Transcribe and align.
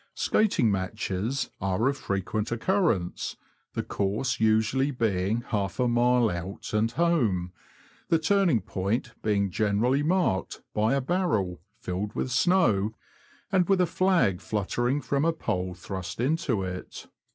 Skating 0.15 0.71
matches 0.71 1.51
are 1.61 1.87
of 1.87 1.95
frequent 1.95 2.51
occurrence, 2.51 3.37
the 3.75 3.83
course 3.83 4.39
usually 4.39 4.89
being 4.89 5.41
half 5.49 5.79
a 5.79 5.87
mile 5.87 6.27
out 6.31 6.73
and 6.73 6.89
home, 6.89 7.53
the 8.07 8.17
turning 8.17 8.61
point 8.61 9.11
being 9.21 9.51
generally 9.51 10.01
marked 10.01 10.63
by 10.73 10.95
a 10.95 11.01
barrel, 11.01 11.61
filled 11.77 12.13
with 12.15 12.31
snow, 12.31 12.95
and 13.51 13.69
with 13.69 13.79
a 13.79 13.85
flag 13.85 14.41
fluttering 14.41 15.01
from 15.01 15.23
a 15.23 15.31
pole 15.31 15.75
thrust 15.75 16.19
into 16.19 16.63
it. 16.63 17.05